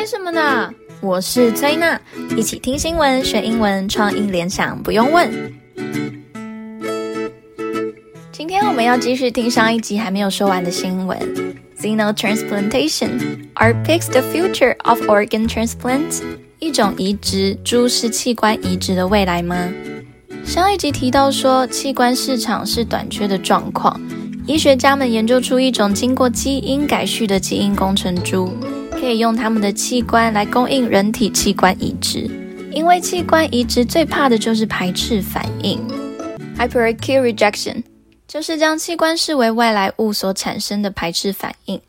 [0.00, 0.72] 为什么呢？
[1.02, 2.00] 我是崔娜，
[2.34, 5.30] 一起听新闻学英文，创意联想不用问。
[8.32, 11.18] 今天我们要继续听上一集还没有说完的新闻
[11.78, 13.10] ：Xenotransplantation.
[13.52, 16.22] Are pigs the future of organ transplants?
[16.60, 19.70] 一种移植，猪是器官移植的未来吗？
[20.46, 24.00] 上一集提到说，器官市场是短缺的状况。
[24.46, 28.50] 医学家们研究出一种经过基因改序的基因工程猪，
[29.00, 32.30] 可以用他们的器官来供应人体器官移植。
[32.70, 35.80] 因为器官移植最怕的就是排斥反应
[36.58, 37.82] （hyperacute rejection），
[38.28, 41.80] 就是将器官视为外来物所产生的排斥反应。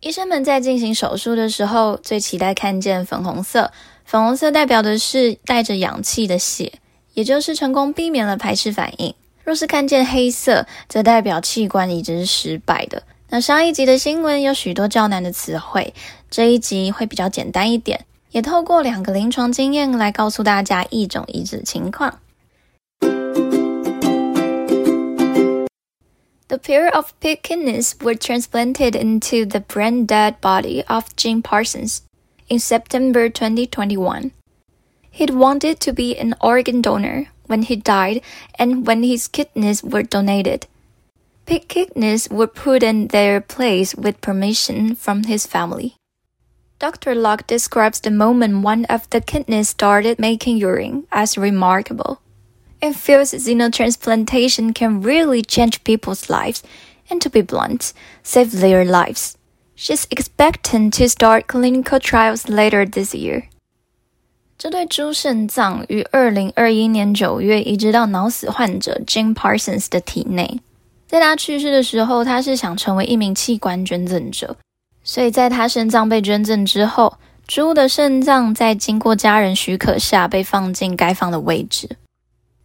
[0.00, 3.72] 医生们在进行手术的时候，最期待看见粉红色，
[4.04, 6.74] 粉红色代表的是带着氧气的血。
[7.14, 9.12] 也就是成功避免了排斥反应。
[9.42, 13.02] 若是看见黑色，则代表器官移植是失败的。
[13.29, 15.93] 那上一集的新闻有许多较难的词汇，
[16.29, 22.19] 这一集会比较简单一点，也透过两个临床经验来告诉大家异种移植情况。
[26.47, 32.01] The pair of pig kidneys were transplanted into the brain-dead body of Jim Parsons
[32.47, 34.29] in September 2021.
[35.09, 38.21] He'd wanted to be an organ donor when he died
[38.59, 40.67] and when his kidneys were donated.
[41.47, 45.95] Pig kidneys were put in their place with permission from his family.
[46.79, 47.15] Dr.
[47.15, 52.19] Locke describes the moment one of the kidneys started making urine as remarkable.
[52.81, 56.63] It feels xenotransplantation can really change people's lives
[57.09, 59.37] and, to be blunt, save their lives.
[59.75, 63.49] She's expecting to start clinical trials later this year.
[64.57, 70.61] 这对猪肾脏于二零二一年九月移植到脑死患者 Jim Parsons 的体内。
[71.08, 74.56] 在他去世的时候，他是想成为一名器官捐赠者，
[75.02, 81.88] 所以在他肾脏被捐赠之后，猪的肾脏在经过家人许可下被放进该放的位置。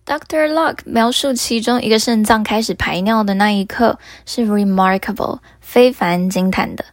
[0.06, 0.52] Dr.
[0.52, 6.84] Locke 描述其中一个肾脏开始排尿的那一刻是 remarkable，非凡惊叹的，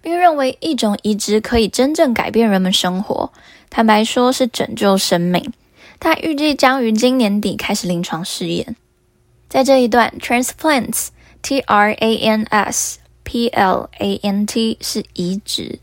[0.00, 3.32] 并认为一种移植可以真正改变人们生活。
[3.68, 5.52] 坦白说，是拯救生命。
[5.98, 8.76] 他预计将于今年底开始临床试验。
[9.52, 15.78] 在这一段，transplants，t r a n s p l a n t 是移植，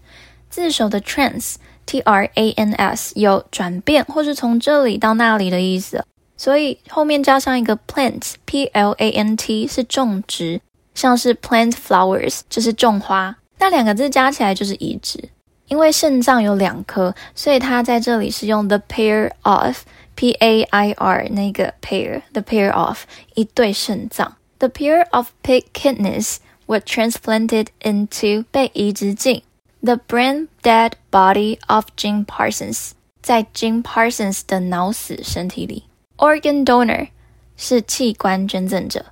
[0.49, 6.03] 字首的 trans，t r a n s 有转变或是从这里到那里的意思，
[6.35, 10.59] 所以后面加上一个 plant，p l a n t 是种植，
[10.95, 15.29] 像是 plant flowers 就是种花，那两个字加起来就是移植。
[15.67, 19.77] 因为肾脏有两颗，所以它在这里是用 the pair of
[20.18, 23.04] of，p a i r 那个 pair，the pair of
[23.34, 24.36] 一对肾脏。
[24.58, 29.42] The pair of pig kidneys were transplanted into 被移植进
[29.80, 35.84] the brain dead body of Jim Parsons，在 Jim Parsons 的脑死身体里。
[36.16, 37.08] Organ donor
[37.56, 39.06] 是器官捐赠者，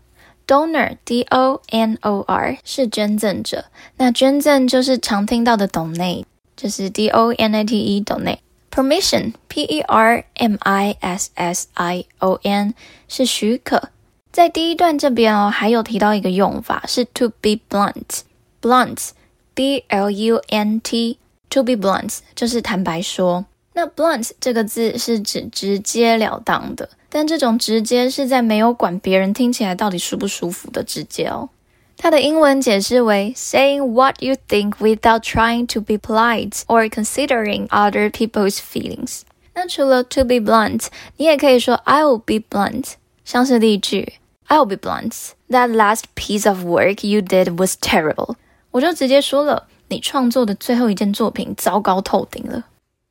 [0.46, 3.66] donor d o n o r 是捐赠者，
[3.96, 6.24] 那捐赠就是常听到的 donate。
[6.54, 8.38] 就是 D O N A T E donate
[8.77, 12.75] Permission P E R M I S S I O N
[13.07, 13.89] 是许可。
[14.31, 18.19] 在第一段这边哦，还有提到一个用法是 to be blunt
[18.61, 19.09] blunt
[19.55, 21.17] B L U N T
[21.49, 23.47] to be blunt 就是坦白说。
[23.73, 31.49] 那 blunt 这个字是指直截了当的，但这种直接是在没有管别人听起来到底舒不舒服的直接哦。
[31.96, 39.20] 它的英文解释为 saying what you think without trying to be polite or considering other people's feelings。
[39.54, 40.86] 那除了 to be blunt，
[41.16, 42.94] 你也可以说 I'll be blunt，
[43.24, 44.14] 像是例句
[44.48, 48.36] I'll be blunt。That last piece of work you did was terrible。
[48.72, 52.64] 我就直接说了，你创作的最后一件作品糟糕透顶了。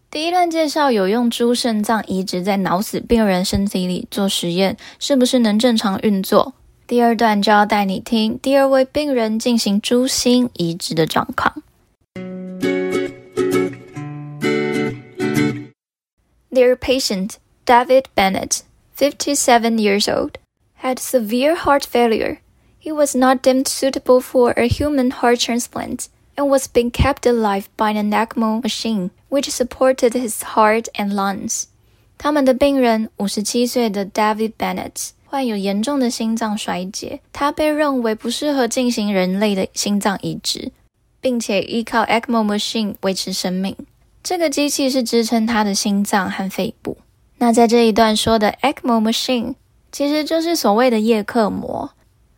[0.09, 6.53] 第一段介绍有用猪肾脏移植在脑死病人身体里做实验，是不是能正常运作？
[6.87, 11.63] 第二段就要带你听第二位病人进行猪心移植的状况。
[16.51, 17.35] Their patient,
[17.65, 18.63] David Bennett,
[18.97, 20.33] 57 years old,
[20.81, 22.39] had severe heart failure.
[22.83, 27.69] He was not deemed suitable for a human heart transplant and was being kept alive
[27.77, 31.67] by an ECMO machine, which supported his heart and lungs.
[32.17, 35.11] 他们的病人，五十七岁的 David Bennett。
[35.26, 40.72] 患有严重的心脏衰竭，他被认为不适合进行人类的心脏移植，
[41.20, 43.76] 并且依靠 ECMO machine 维持生命。
[44.22, 46.96] 这个机器是支撑他的心脏和肺部。
[47.38, 49.54] 那在这一段说的 ECMO machine
[49.92, 51.90] 其实就是所谓的叶克膜。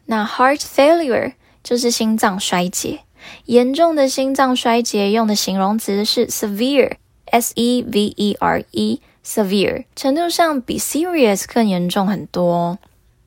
[0.07, 3.01] 那 heart failure 就是心脏衰竭，
[3.45, 6.93] 严重的心脏衰竭用的形容词是 severe，
[7.31, 12.79] S E V E R E，severe 程度上比 serious 更严重很多。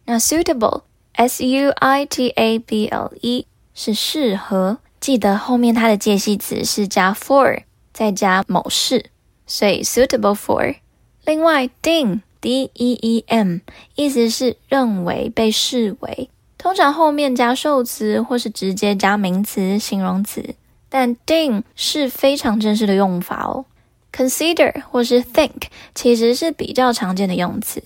[0.05, 0.81] 那 suitable
[1.13, 7.63] S U I T A B L E 是适合，记得后面它的介系词是加 for，
[7.93, 9.05] 再加某事，
[9.47, 10.75] 所以 suitable for。
[11.25, 13.59] 另外，deem D E E M
[13.95, 20.55] 意思是认为、被视为，通常后面加受词或是直接加名词、形容词。
[20.89, 23.65] 但 deem 是非常正式的用法哦。
[24.12, 25.64] consider 或是 think
[25.94, 27.82] 其实是比较常见的用词，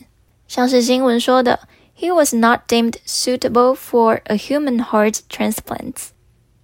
[0.47, 1.61] 像是新闻说的，
[1.99, 6.11] He was not deemed suitable for a human heart transplant。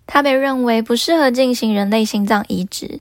[0.07, 3.01] 他被认为不适合进行人类心脏移植。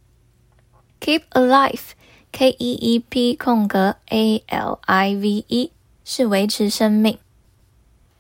[1.00, 5.72] Keep alive，K E E P 空格 A L I V E
[6.04, 7.20] 是维持生命。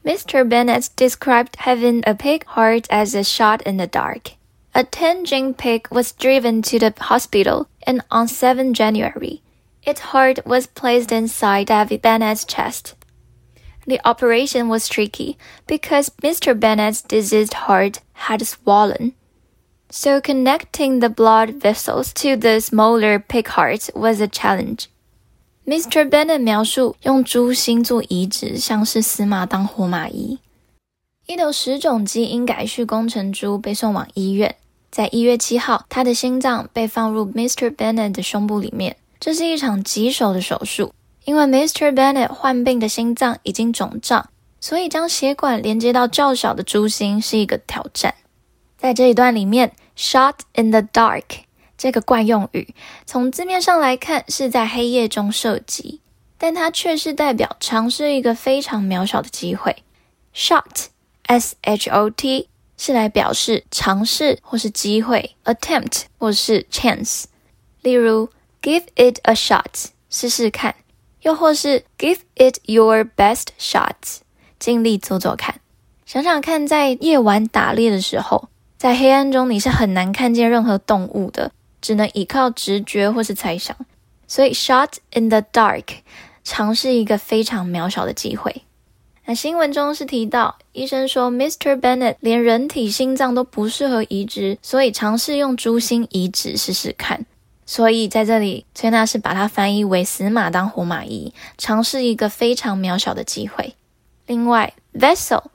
[0.03, 0.47] Mr.
[0.47, 4.33] Bennett described having a pig heart as a shot in the dark.
[4.73, 9.41] A 10-gene pig was driven to the hospital, and on 7 January,
[9.83, 12.95] its heart was placed inside David Bennett's chest.
[13.87, 15.37] The operation was tricky
[15.67, 16.59] because Mr.
[16.59, 19.13] Bennett's diseased heart had swollen.
[19.91, 24.89] So connecting the blood vessels to the smaller pig heart was a challenge.
[25.67, 26.09] Mr.
[26.09, 30.39] Bennett 描述用猪心做移植，像是死马当活马医。
[31.30, 34.56] 一头十种基因改序工程猪被送往医院，
[34.90, 37.72] 在一月七号，他的心脏被放入 Mr.
[37.72, 38.96] Bennett 的胸部里面。
[39.20, 40.92] 这是一场棘手的手术，
[41.24, 41.94] 因为 Mr.
[41.94, 44.28] Bennett 患病的心脏已经肿胀，
[44.60, 48.12] 所以将血管连接到较小的猪心是一个挑战。
[48.76, 51.22] 在这一段里面，“shot in the dark”
[51.78, 52.74] 这个惯用语，
[53.06, 56.00] 从字面上来看是在黑夜中射击，
[56.36, 59.84] 但它却是代表尝试一个非常渺小的机会。
[60.34, 60.88] “shot”
[61.30, 67.26] S H O T 是来表示尝试或是机会，attempt 或是 chance。
[67.82, 68.28] 例如
[68.60, 70.72] ，give it a shot，试试看；
[71.22, 73.94] 又或是 give it your best shot，
[74.58, 75.60] 尽力做做看。
[76.04, 83.76] 想想看，在夜晚打猎的时候，在黑暗中你是很难看见任何动物的，只能依靠直觉或是猜想。
[84.26, 85.84] 所以，shot in the dark，
[86.42, 88.64] 尝试一个非常渺小的机会。
[89.30, 91.80] 那新闻中是提到，医生说，Mr.
[91.80, 97.24] Bennett 连人体心脏都不适合移植，所以尝试用猪心移植试试看。
[97.64, 103.76] 所以在这里，崔娜是把它翻译为“死马当活马医”，尝试一个非常渺小的机会。
[104.26, 105.48] 另外，vessel，V-E-S-S-E-L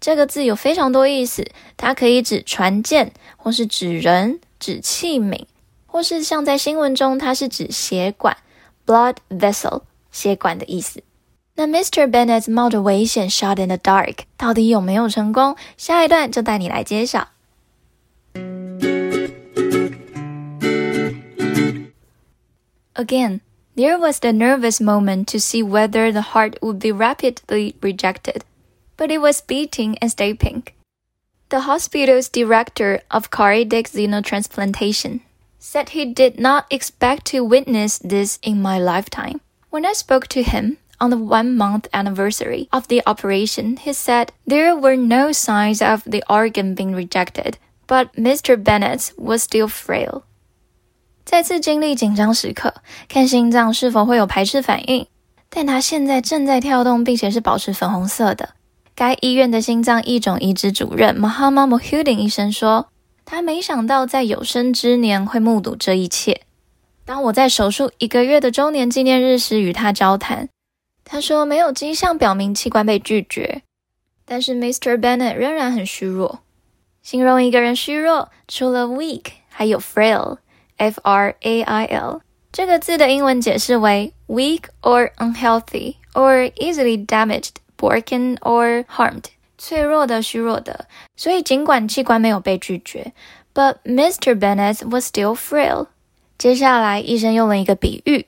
[0.00, 1.44] 这个字有非常多意思，
[1.76, 5.46] 它可以指船舰，或是指人、指器皿，
[5.86, 8.36] 或是像在新闻中，它是指血管
[8.86, 9.80] ，blood vessel。
[10.11, 11.03] 血管的意思。
[11.55, 12.09] 那 Mr.
[12.09, 15.55] Bennett 冒着危险 shot in the dark，到底有没有成功？
[15.77, 17.29] 下一段就带你来揭晓。
[22.95, 23.41] Again,
[23.75, 28.41] there was the nervous moment to see whether the heart would be rapidly rejected,
[28.97, 30.73] but it was beating and stayed pink.
[31.49, 35.21] The hospital's director of cardiac xenotransplantation
[35.59, 39.41] said he did not expect to witness this in my lifetime.
[39.69, 44.29] When I spoke to him on the one month anniversary of the operation, he said
[44.47, 47.55] there were no signs of the organ being rejected,
[47.87, 48.55] but Mr.
[48.55, 50.23] Bennett was still frail.
[51.25, 52.75] 再次经历紧张时刻，
[53.09, 55.07] 看心脏是否会有排斥反应，
[55.49, 58.51] 但他现在正在跳动，并且是保持粉红色的。
[58.93, 62.87] 该医院的心脏异种移植主任 Muhammad Mohudin 医生说，
[63.25, 66.43] 他没想到在有生之年会目睹这一切。
[67.10, 70.48] 当我在手术一个月的周年纪念日时与他交谈，
[71.04, 73.62] 他说没有迹象表明器官被拒绝，
[74.24, 74.96] 但是 Mr.
[74.96, 76.38] Bennett 仍然很虚弱。
[77.02, 82.20] 形容一个人虚弱，除了 weak，还有 frail，F R A I L
[82.52, 89.24] 这个字的英文解释为 weak or unhealthy or easily damaged, broken or harmed，
[89.58, 90.86] 脆弱的、虚弱的。
[91.16, 93.12] 所以尽管器官没有被拒绝
[93.52, 94.38] ，but Mr.
[94.38, 95.88] Bennett was still frail。
[96.39, 98.27] 接下来，医生用了一个比喻：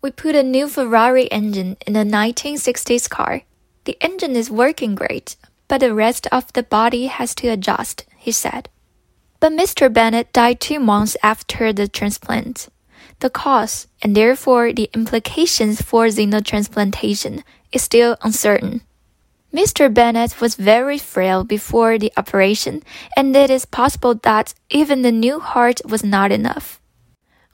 [0.00, 3.42] We put a new Ferrari engine in a 1960s car.
[3.84, 5.36] The engine is working great,
[5.68, 8.64] but the rest of the body has to adjust, he said.
[9.40, 9.92] But Mr.
[9.92, 12.68] Bennett died two months after the transplant.
[13.20, 18.82] The cause, and therefore the implications for xenotransplantation, is still uncertain.
[19.52, 19.92] Mr.
[19.92, 22.82] Bennett was very frail before the operation,
[23.16, 26.80] and it is possible that even the new heart was not enough.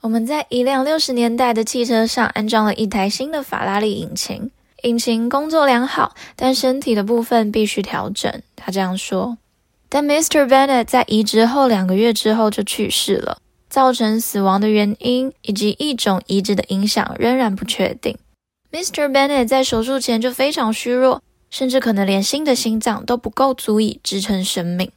[0.06, 4.52] 我们在一辆六十年代的汽车上安装了一台新的法拉利引擎，
[4.84, 8.32] 引擎工作良好，但身体的部分必须调整。
[8.54, 9.36] 他这样说。
[9.88, 10.46] 但 Mr.
[10.46, 13.38] Bennett 在移植后两个月之后就去世了。
[13.68, 18.16] 造成死亡的原因以及一种移植的影响仍然不确定。
[18.70, 19.10] Mr.
[19.10, 21.20] Bennett 在手术前就非常虚弱，
[21.50, 24.88] 甚至可能连新的心脏都不够足以支撑生命。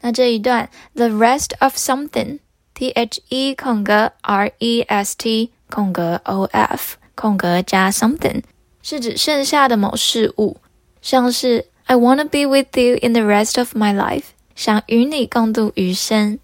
[0.00, 2.40] 那这一段 The rest of something
[2.78, 8.42] The 空格 R E S T 空格 O F 空格加 something，
[8.82, 10.58] 是指剩下的某事物，
[11.00, 16.38] 像是 I wanna be with you in the rest of my life，想与你共度余生。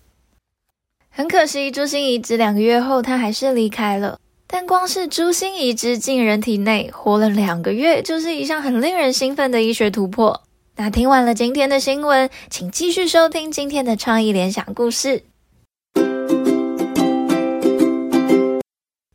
[1.10, 4.18] 很可惜，猪心移植两个月后，他还是离开了。
[4.46, 10.42] 但光是猪心移植进人体内，活了两个月，就是一项很令人兴奋的医学突破。
[10.76, 15.24] 那听完了今天的新闻，请继续收听今天的创意联想故事。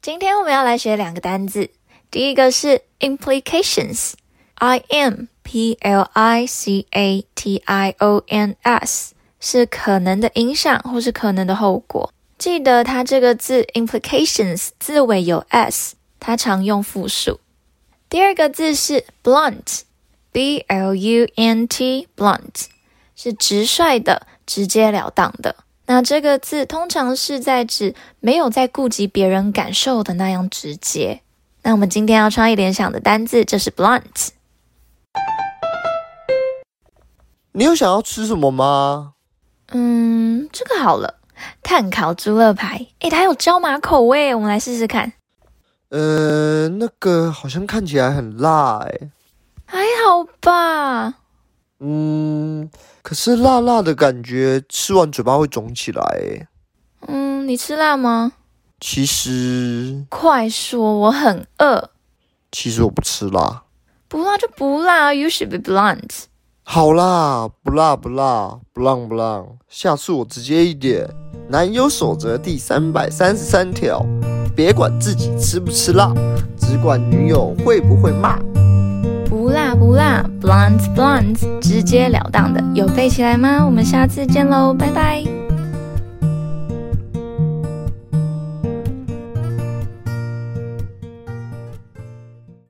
[0.08, 1.70] 今天我们要来学两个单字，
[2.10, 9.14] 第一个是 implications，I M P L I C A T I O N S。
[9.42, 12.14] 是可能的影响或是可能的后果。
[12.38, 17.42] 记得它这个字 implications 字尾有 s，它常用复数。
[18.08, 22.68] 第二个字是 blunt，b l u n t blunt
[23.14, 25.58] 是直率的、直截了当的。
[25.90, 31.22] 那这个字通常是在指没有在顾及别人感受的那样直接。
[31.64, 34.30] 那我们今天要创意联想的单字就是 blunt。
[37.54, 39.14] 你有想要吃什么吗？
[39.70, 41.16] 嗯，这个好了，
[41.64, 45.14] 碳烤猪肋排，诶，它有椒麻口味，我们来试试看。
[45.90, 49.10] 呃，那个好像看起来很辣，诶，
[49.66, 51.16] 还好吧。
[51.80, 52.70] 嗯，
[53.08, 56.46] 可是辣辣的感觉，吃完嘴巴会肿起来，诶。
[57.08, 58.34] 嗯，你吃辣吗？
[58.82, 61.92] 其实，快说，我很饿。
[62.52, 63.64] 其实我不吃辣。
[64.10, 66.26] 不辣就不辣，You should be blunt。
[66.64, 69.58] 好啦，不辣不辣，不浪不浪。
[69.70, 71.10] 下次我直接一点。
[71.48, 74.06] 男友守则第三百三十三条：
[74.54, 76.14] 别管自己吃不吃辣，
[76.58, 78.38] 只管女友会不会骂。
[79.80, 83.64] 不辣，blunt blunt，直截了当的，有背起来吗？
[83.66, 85.37] 我们下次见喽，拜拜。